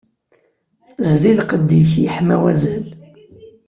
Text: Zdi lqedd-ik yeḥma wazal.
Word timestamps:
Zdi 1.11 1.31
lqedd-ik 1.39 1.91
yeḥma 2.03 2.37
wazal. 2.41 2.85